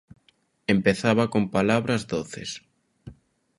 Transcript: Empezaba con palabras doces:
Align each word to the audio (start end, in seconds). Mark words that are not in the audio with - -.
Empezaba 0.75 1.29
con 1.33 1.51
palabras 1.55 2.01
doces: 2.13 2.49